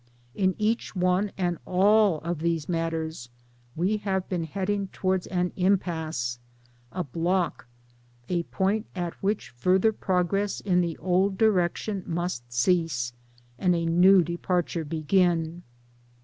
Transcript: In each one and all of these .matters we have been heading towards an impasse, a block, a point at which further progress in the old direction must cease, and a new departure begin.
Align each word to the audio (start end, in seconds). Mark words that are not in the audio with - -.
In 0.33 0.55
each 0.57 0.95
one 0.95 1.31
and 1.37 1.59
all 1.63 2.21
of 2.21 2.39
these 2.39 2.67
.matters 2.67 3.29
we 3.75 3.97
have 3.97 4.27
been 4.27 4.45
heading 4.45 4.87
towards 4.87 5.27
an 5.27 5.51
impasse, 5.55 6.39
a 6.91 7.03
block, 7.03 7.67
a 8.27 8.41
point 8.49 8.87
at 8.95 9.13
which 9.21 9.51
further 9.51 9.93
progress 9.93 10.59
in 10.59 10.81
the 10.81 10.97
old 10.97 11.37
direction 11.37 12.01
must 12.07 12.51
cease, 12.51 13.13
and 13.59 13.75
a 13.75 13.85
new 13.85 14.23
departure 14.23 14.83
begin. 14.83 15.61